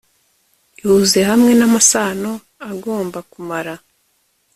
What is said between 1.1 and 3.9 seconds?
hamwe namasano agomba kumara